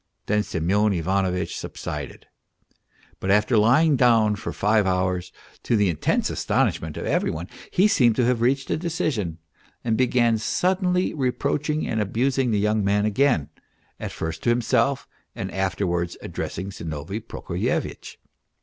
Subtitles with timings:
[0.25, 2.25] "Then Semyon Ivanovitch subsided,
[3.19, 5.31] but after lying down for five hours,
[5.61, 9.37] to the intense astonishment of every one he seemed to have reached a decision,
[9.83, 13.49] and began suddenly re proaching and abusing the young man again,
[13.99, 18.15] at first to himself and afterwards addressing Zinovy Prokofyevitch.